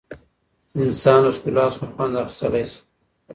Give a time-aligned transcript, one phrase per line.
[0.83, 2.79] انسان له ښکلا څخه خوند اخیستلی شي.